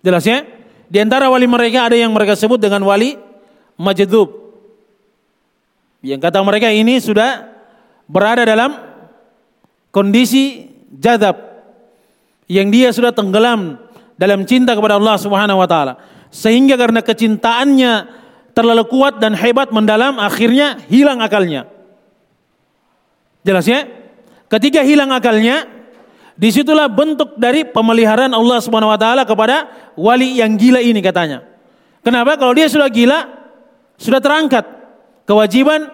[0.00, 0.48] Jelas ya?
[0.88, 3.20] Di antara wali mereka ada yang mereka sebut dengan wali
[3.76, 4.32] majdub.
[6.00, 7.44] Yang kata mereka ini sudah
[8.08, 8.72] berada dalam
[9.92, 11.36] kondisi jadab
[12.48, 13.76] yang dia sudah tenggelam
[14.16, 16.00] dalam cinta kepada Allah Subhanahu wa taala
[16.32, 17.92] sehingga karena kecintaannya
[18.56, 21.70] terlalu kuat dan hebat mendalam akhirnya hilang akalnya.
[23.46, 23.86] Jelas ya?
[24.48, 25.68] Ketika hilang akalnya,
[26.38, 31.42] di situlah bentuk dari pemeliharaan Allah Subhanahu Wa Taala kepada wali yang gila ini katanya.
[32.06, 32.38] Kenapa?
[32.38, 33.26] Kalau dia sudah gila,
[33.98, 34.64] sudah terangkat
[35.26, 35.90] kewajiban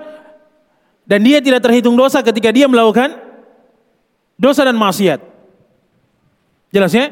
[1.08, 3.16] dan dia tidak terhitung dosa ketika dia melakukan
[4.38, 5.20] dosa dan maksiat.
[6.74, 7.10] Jelas ya?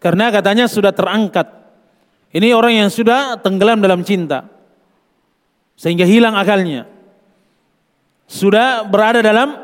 [0.00, 1.46] Karena katanya sudah terangkat.
[2.30, 4.46] Ini orang yang sudah tenggelam dalam cinta
[5.74, 6.86] sehingga hilang akalnya.
[8.30, 9.56] Sudah berada dalam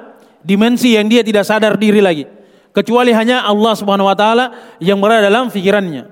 [0.42, 2.26] dimensi yang dia tidak sadar diri lagi.
[2.74, 6.10] Kecuali hanya Allah Subhanahu wa taala yang berada dalam pikirannya.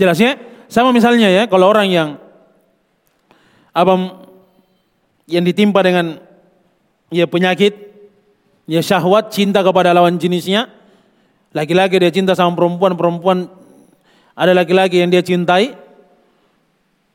[0.00, 0.34] Jelas ya?
[0.66, 2.08] Sama misalnya ya, kalau orang yang
[3.70, 3.94] apa
[5.30, 6.18] yang ditimpa dengan
[7.14, 7.93] ya penyakit,
[8.64, 10.68] ya syahwat, cinta kepada lawan jenisnya,
[11.52, 13.38] laki-laki dia cinta sama perempuan, perempuan
[14.34, 15.76] ada laki-laki yang dia cintai,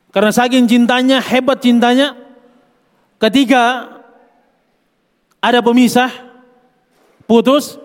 [0.09, 2.17] karena saking cintanya, hebat cintanya,
[3.21, 3.93] ketika
[5.37, 6.09] ada pemisah,
[7.29, 7.77] putus,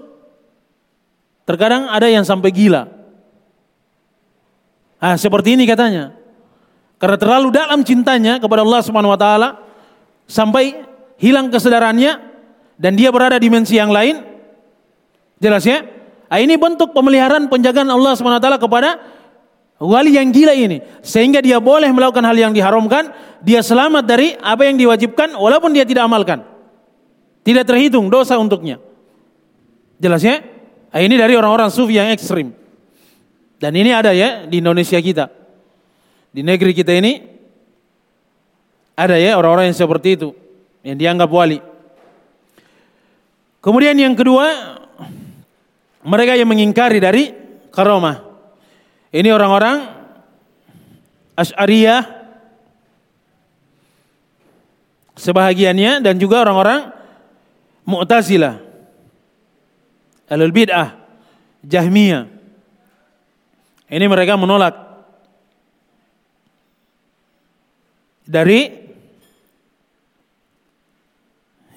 [1.45, 2.89] terkadang ada yang sampai gila.
[4.97, 6.17] Ah, seperti ini katanya.
[6.97, 9.61] Karena terlalu dalam cintanya kepada Allah Subhanahu wa taala
[10.25, 10.81] sampai
[11.21, 12.34] hilang kesadarannya
[12.81, 14.23] dan dia berada di dimensi yang lain.
[15.39, 15.83] Jelas ya?
[16.31, 18.99] Ah, ini bentuk pemeliharaan penjagaan Allah taala kepada
[19.85, 20.79] Wali yang gila ini.
[21.03, 23.11] Sehingga dia boleh melakukan hal yang diharamkan.
[23.43, 26.47] Dia selamat dari apa yang diwajibkan walaupun dia tidak amalkan.
[27.45, 28.79] Tidak terhitung dosa untuknya.
[29.99, 30.41] Jelas ya?
[30.95, 32.55] Nah, ini dari orang-orang sufi yang ekstrim.
[33.59, 35.29] Dan ini ada ya di Indonesia kita.
[36.31, 37.21] Di negeri kita ini
[38.95, 40.31] ada ya orang-orang yang seperti itu.
[40.87, 41.59] Yang dianggap wali.
[43.65, 44.77] Kemudian yang kedua,
[46.05, 47.33] mereka yang mengingkari dari
[47.73, 48.21] karomah.
[49.09, 49.89] Ini orang-orang
[51.33, 52.03] Asy'ariyah
[55.17, 56.93] sebahagiannya dan juga orang-orang
[57.89, 58.61] Mu'tazilah.
[60.29, 61.01] Alul bid'ah,
[61.65, 62.29] Jahmiyah.
[63.89, 64.77] Ini mereka menolak
[68.29, 68.73] dari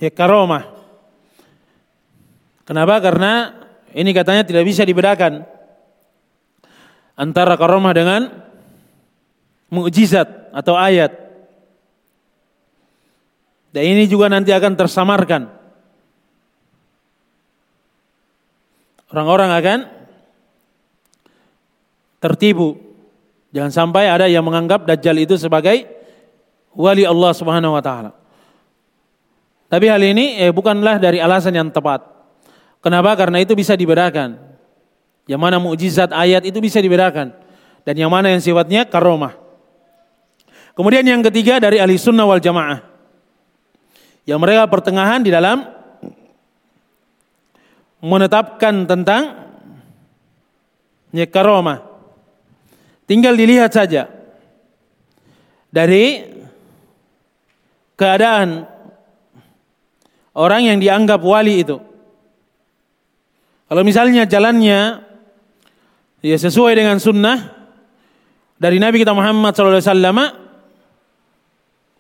[0.04, 0.76] ya karomah.
[2.67, 2.99] Kenapa?
[2.99, 3.56] Karena
[3.95, 5.47] ini katanya tidak bisa dibedakan
[7.15, 8.27] antara karomah dengan
[9.71, 11.15] mukjizat atau ayat.
[13.71, 15.47] Dan ini juga nanti akan tersamarkan.
[19.08, 19.80] Orang-orang akan
[22.19, 22.75] tertipu.
[23.56, 25.88] Jangan sampai ada yang menganggap Dajjal itu sebagai
[26.75, 28.12] wali Allah Subhanahu wa taala.
[29.67, 32.16] Tapi hal ini eh, bukanlah dari alasan yang tepat.
[32.81, 33.13] Kenapa?
[33.17, 34.37] Karena itu bisa dibedakan.
[35.27, 37.35] Yang mana mukjizat ayat itu bisa dibedakan.
[37.83, 39.35] Dan yang mana yang sifatnya karomah.
[40.77, 42.85] Kemudian yang ketiga dari ahli sunnah wal jamaah.
[44.27, 45.65] Yang mereka pertengahan di dalam
[48.04, 49.23] menetapkan tentang
[51.15, 51.81] ya, karomah.
[53.08, 54.12] Tinggal dilihat saja
[55.71, 56.27] dari
[57.97, 58.67] keadaan
[60.37, 61.79] orang yang dianggap wali itu.
[63.67, 65.03] Kalau misalnya jalannya
[66.23, 67.51] ya sesuai dengan sunnah
[68.57, 70.15] dari Nabi kita Muhammad SAW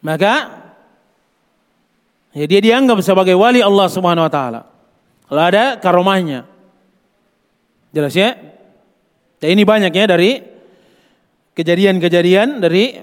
[0.01, 0.33] maka
[2.31, 4.61] ya dia dianggap sebagai wali Allah Subhanahu Wa Taala.
[5.27, 6.47] Kalau ada karomahnya.
[7.91, 8.31] Jelas ya?
[9.37, 10.39] Dan ini banyak ya dari
[11.57, 13.01] kejadian-kejadian dari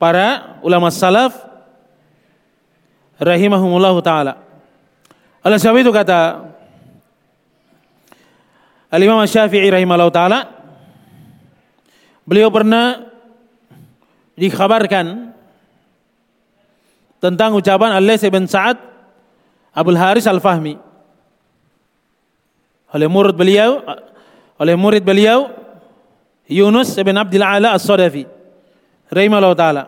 [0.00, 1.36] para ulama salaf
[3.20, 4.34] rahimahumullah taala.
[5.46, 6.51] Oleh sebab itu kata
[8.92, 10.40] Al-Imam Syafi'i rahimahullah taala
[12.28, 13.08] beliau pernah
[14.36, 15.32] dikhabarkan
[17.16, 18.76] tentang ucapan Allah bin Sa'ad
[19.72, 20.76] Abdul Haris Al-Fahmi.
[22.92, 23.80] Oleh murid beliau
[24.60, 25.48] oleh murid beliau
[26.44, 28.28] Yunus bin Abdul Ala As-Sadafi
[29.08, 29.84] rahimahullah taala.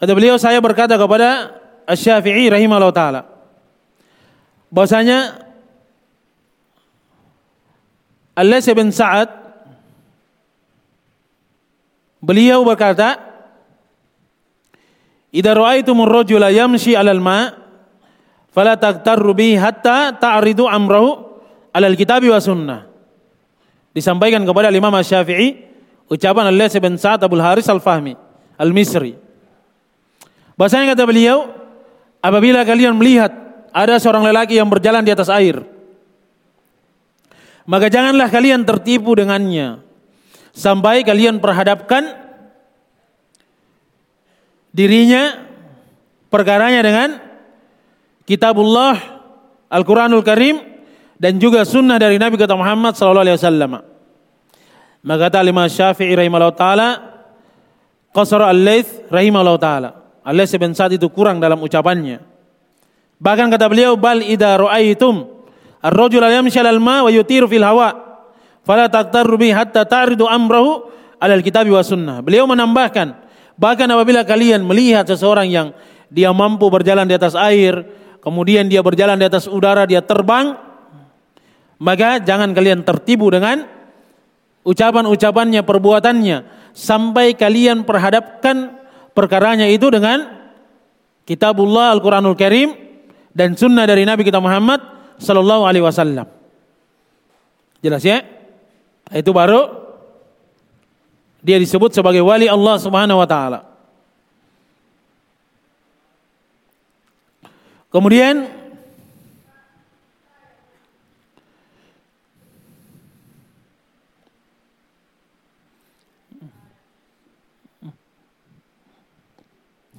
[0.00, 1.52] Kata beliau saya berkata kepada
[1.84, 3.20] Asy-Syafi'i rahimahullah taala
[4.72, 5.43] bahwasanya
[8.34, 9.30] Allah bin Sa'ad
[12.18, 13.34] beliau berkata
[15.34, 17.50] Idza ra'aitumur rajula yamshi 'alal ma'
[18.54, 21.42] fala taqtarru bi hatta ta'ridu amrahu
[21.74, 22.86] 'alal kitabi wa sunnah.
[23.90, 25.58] Disampaikan kepada Imam Syafi'i
[26.06, 28.14] ucapan Allah bin Sa'ad Abdul Haris Al-Fahmi
[28.58, 29.18] Al-Misri.
[30.54, 31.50] Bahasanya kata beliau,
[32.22, 33.34] apabila kalian melihat
[33.74, 35.66] ada seorang lelaki yang berjalan di atas air,
[37.64, 39.80] maka janganlah kalian tertipu dengannya
[40.52, 42.04] sampai kalian perhadapkan
[44.74, 45.44] dirinya
[46.28, 47.08] perkaranya dengan
[48.26, 48.96] kitabullah
[49.70, 50.60] Al-Quranul Karim
[51.18, 53.72] dan juga sunnah dari Nabi kata Muhammad sallallahu alaihi wasallam.
[55.04, 56.88] Maka kata Imam Syafi'i rahimahullah taala
[58.10, 59.90] qasara al-Laits rahimahullah taala.
[60.24, 62.22] Al-Laits bin Sa'd itu kurang dalam ucapannya.
[63.20, 65.33] Bahkan kata beliau bal idza ra'aitum
[65.84, 67.92] ar-rajula yamshi al ma wa yutiru fil hawa
[68.64, 70.88] fala taqtaru bi hatta ta'ridu amrahu
[71.20, 72.24] alal kitabi wa sunnah.
[72.24, 73.12] Beliau menambahkan
[73.60, 75.66] bahkan apabila kalian melihat seseorang yang
[76.08, 77.84] dia mampu berjalan di atas air,
[78.24, 80.56] kemudian dia berjalan di atas udara, dia terbang,
[81.82, 83.66] maka jangan kalian tertipu dengan
[84.64, 86.36] ucapan-ucapannya, perbuatannya
[86.72, 88.78] sampai kalian perhadapkan
[89.10, 90.22] perkaranya itu dengan
[91.26, 92.74] kitabullah Al-Qur'anul Karim
[93.34, 96.26] dan sunnah dari Nabi kita Muhammad sallallahu alaihi wasallam.
[97.84, 98.24] Jelas ya?
[99.12, 99.84] Itu baru
[101.44, 103.68] dia disebut sebagai wali Allah Subhanahu wa taala.
[107.92, 108.48] Kemudian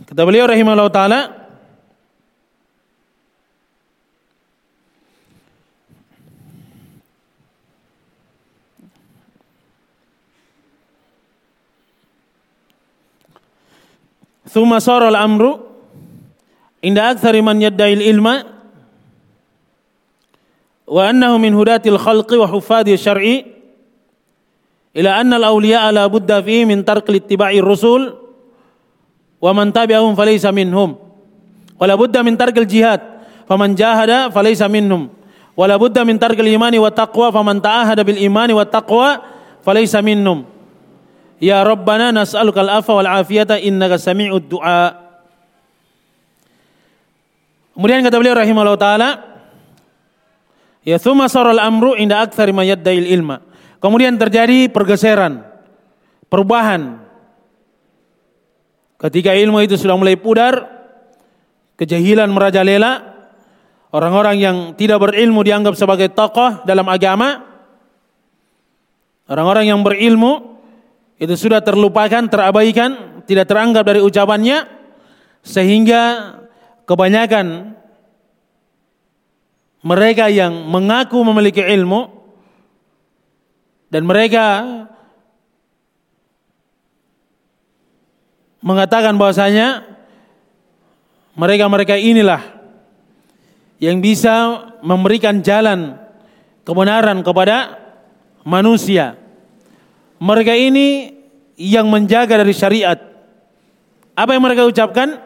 [0.09, 1.44] kata beliau rahimahullah taala
[14.55, 15.59] Thumma sara al-amru
[16.79, 18.47] inda aktsari man yadda'i al-ilma
[20.87, 23.43] wa annahu min hudati al-khalqi wa hufadhi syar'i
[24.95, 28.15] ila anna al-awliya la budda fihi min tark ittiba'i ar-rusul
[29.43, 30.95] wa man tabi'ahum falaysa minhum
[31.75, 33.03] wa la budda min tark al-jihad
[33.51, 35.11] faman jahada falaysa minhum
[35.51, 39.19] wa la budda min tark al-imani wa taqwa faman ta'ahada bil imani wa taqwa
[39.67, 40.47] falaysa minhum
[41.43, 45.03] Ya Rabbana nas'aluka al-afa wal afiyata innaka sami'ud du'a.
[47.75, 49.09] Kemudian kata beliau rahimahullah taala,
[50.87, 53.43] ya thumma saral amru inda aktsari ma yadda'il ilma.
[53.83, 55.43] Kemudian terjadi pergeseran,
[56.31, 57.03] perubahan.
[58.95, 60.71] Ketika ilmu itu sudah mulai pudar,
[61.75, 63.11] kejahilan merajalela,
[63.91, 67.43] orang-orang yang tidak berilmu dianggap sebagai tokoh dalam agama,
[69.27, 70.54] orang-orang yang berilmu
[71.15, 74.67] itu sudah terlupakan, terabaikan, tidak teranggap dari ucapannya
[75.45, 76.35] sehingga
[76.83, 77.77] kebanyakan
[79.85, 82.09] mereka yang mengaku memiliki ilmu
[83.93, 84.45] dan mereka
[88.65, 89.85] mengatakan bahwasanya
[91.37, 92.41] mereka-mereka inilah
[93.77, 96.01] yang bisa memberikan jalan
[96.65, 97.77] kebenaran kepada
[98.41, 99.24] manusia
[100.19, 101.11] mereka ini
[101.55, 102.99] yang menjaga dari syariat.
[104.15, 105.19] Apa yang mereka ucapkan?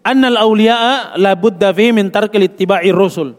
[0.00, 3.36] Annal awliya'a la budda fi min tarkil ittiba'ir rusul.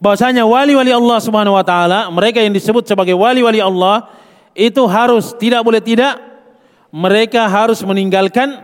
[0.00, 4.08] Bahwasanya wali-wali Allah Subhanahu wa taala, mereka yang disebut sebagai wali-wali Allah
[4.56, 6.18] itu harus tidak boleh tidak
[6.90, 8.58] mereka harus meninggalkan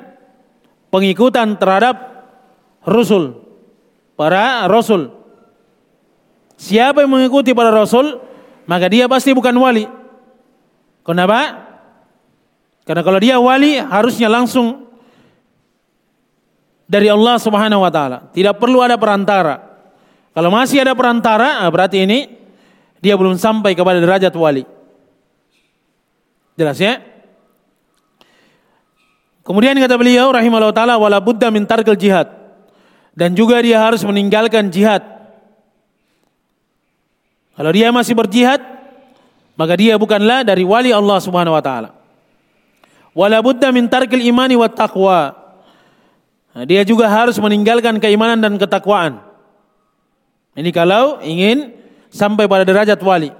[0.90, 2.26] pengikutan terhadap
[2.82, 3.38] rasul,
[4.18, 5.14] para rasul.
[6.56, 8.18] Siapa yang mengikuti para rasul,
[8.66, 9.86] maka dia pasti bukan wali.
[11.06, 11.66] Kenapa?
[12.86, 14.86] Karena kalau dia wali harusnya langsung
[16.86, 18.30] dari Allah Subhanahu wa taala.
[18.30, 19.62] Tidak perlu ada perantara.
[20.34, 22.30] Kalau masih ada perantara, ah, berarti ini
[23.02, 24.66] dia belum sampai kepada derajat wali.
[26.58, 27.02] Jelas ya?
[29.46, 32.26] Kemudian kata beliau rahimahullah taala wala buddha min tarkil jihad.
[33.16, 35.15] Dan juga dia harus meninggalkan jihad.
[37.56, 38.60] Kalau dia masih berjihad,
[39.56, 41.96] maka dia bukanlah dari wali Allah Subhanahu wa taala.
[43.16, 45.32] Wala budda min tarkil imani wa taqwa.
[46.52, 49.24] Nah, dia juga harus meninggalkan keimanan dan ketakwaan.
[50.52, 51.72] Ini kalau ingin
[52.12, 53.32] sampai pada derajat wali.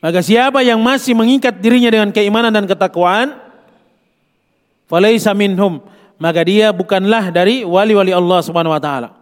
[0.00, 3.36] Maka siapa yang masih mengikat dirinya dengan keimanan dan ketakwaan,
[4.88, 5.80] falaisa minhum,
[6.16, 9.12] maka dia bukanlah dari wali-wali Allah Subhanahu wa taala.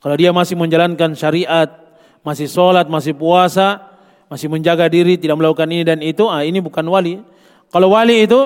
[0.00, 1.83] Kalau dia masih menjalankan syariat,
[2.24, 3.94] masih sholat, masih puasa,
[4.32, 7.20] masih menjaga diri, tidak melakukan ini dan itu, ah ini bukan wali.
[7.68, 8.40] Kalau wali itu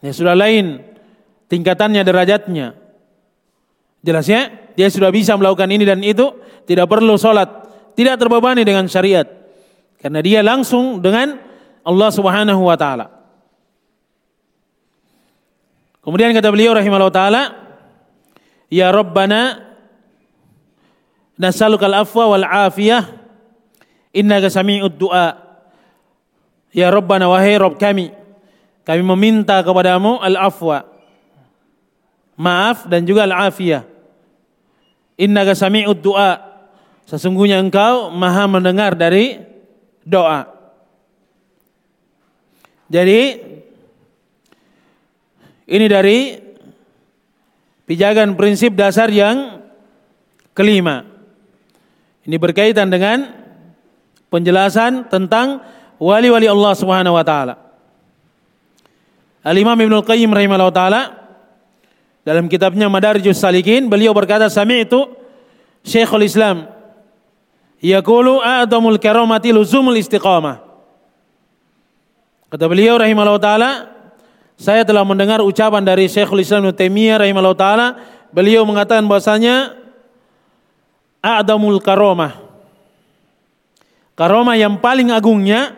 [0.00, 0.80] ya sudah lain
[1.52, 2.74] tingkatannya derajatnya.
[4.02, 6.32] Jelasnya dia sudah bisa melakukan ini dan itu,
[6.64, 7.46] tidak perlu sholat,
[7.94, 9.28] tidak terbebani dengan syariat.
[10.00, 11.38] Karena dia langsung dengan
[11.86, 13.06] Allah Subhanahu wa taala.
[16.02, 17.42] Kemudian kata beliau rahimahullah taala,
[18.66, 19.71] "Ya Rabbana
[21.40, 23.08] Nasalukal afwa wal afiyah.
[24.12, 25.36] Innaka sami'ud du'a.
[26.72, 28.12] Ya Rabbana wahai Rabb kami.
[28.82, 30.84] Kami meminta kepadamu al-afwa.
[32.36, 33.84] Maaf dan juga al-afiyah.
[35.20, 36.40] Innaka sami'ud du'a.
[37.08, 39.36] Sesungguhnya engkau maha mendengar dari
[40.04, 40.48] doa.
[42.92, 43.20] Jadi
[45.72, 46.36] ini dari
[47.88, 49.64] pijakan prinsip dasar yang
[50.52, 51.11] kelima.
[52.22, 53.26] Ini berkaitan dengan
[54.30, 55.58] penjelasan tentang
[55.98, 57.54] wali-wali Allah Subhanahu wa taala.
[59.42, 61.02] Al-Imam Ibnu Qayyim rahimahullah taala
[62.22, 65.10] dalam kitabnya Madarijus Salikin beliau berkata sami'tu
[65.82, 66.70] Syekhul Islam
[67.82, 70.62] yaqulu a'dhamul karamati luzumul istiqamah.
[72.54, 73.70] Kata beliau rahimahullah taala
[74.54, 77.86] saya telah mendengar ucapan dari Syekhul Islam Ibnu Taimiyah rahimahullah taala
[78.30, 79.81] beliau mengatakan bahwasanya
[81.22, 82.42] a'damul karomah.
[84.18, 85.72] Karomah yang paling agungnya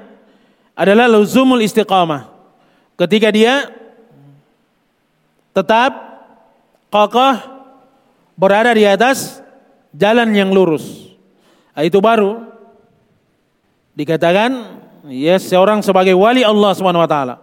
[0.75, 2.33] adalah luzumul istiqamah.
[2.99, 3.71] Ketika dia
[5.55, 5.93] tetap
[6.91, 7.39] kokoh
[8.35, 9.39] berada di atas
[9.95, 11.15] jalan yang lurus.
[11.75, 12.43] Nah, itu baru
[13.95, 17.37] dikatakan ya seorang sebagai wali Allah Subhanahu wa taala.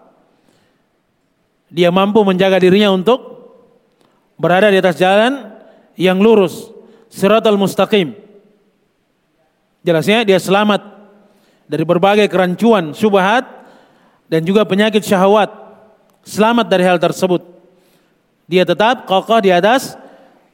[1.72, 3.48] Dia mampu menjaga dirinya untuk
[4.36, 5.56] berada di atas jalan
[5.96, 6.71] yang lurus
[7.12, 8.16] siratal mustaqim.
[9.84, 10.80] Jelasnya dia selamat
[11.68, 13.44] dari berbagai kerancuan, syubhat
[14.32, 15.52] dan juga penyakit syahwat.
[16.24, 17.44] Selamat dari hal tersebut.
[18.48, 19.98] Dia tetap kokoh di atas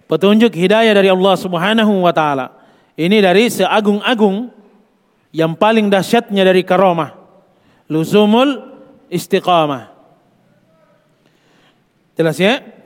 [0.10, 2.56] petunjuk hidayah dari Allah Subhanahu wa taala.
[2.98, 4.50] Ini dari seagung-agung
[5.36, 7.14] yang paling dahsyatnya dari karomah.
[7.92, 8.64] Luzumul
[9.12, 9.92] istiqamah.
[12.18, 12.77] Jelas ya?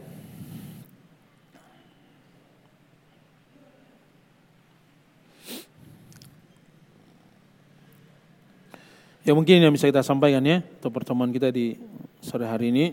[9.31, 11.79] Ya mungkin yang bisa kita sampaikan ya untuk pertemuan kita di
[12.19, 12.91] sore hari ini.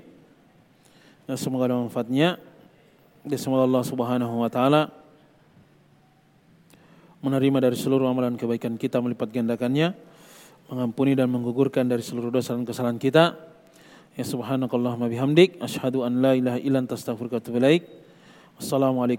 [1.27, 2.39] Ya, semoga ada manfaatnya.
[3.27, 4.95] Ya, semoga Allah Subhanahu wa taala
[7.27, 9.99] menerima dari seluruh amalan kebaikan kita melipat gandakannya,
[10.71, 13.35] mengampuni dan menggugurkan dari seluruh dosa dan kesalahan kita.
[14.15, 17.59] Ya subhanakallahumma bihamdik asyhadu an la ilaha illa anta astaghfiruka wa atubu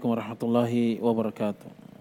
[0.08, 1.99] warahmatullahi wabarakatuh.